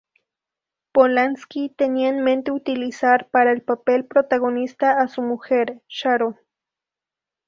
Polański 0.93 1.69
tenía 1.77 2.09
en 2.09 2.23
mente 2.23 2.49
utilizar 2.51 3.29
para 3.29 3.51
el 3.51 3.61
papel 3.61 4.03
protagonista 4.05 4.93
a 4.99 5.07
su 5.07 5.21
mujer, 5.21 5.79
Sharon. 5.87 6.39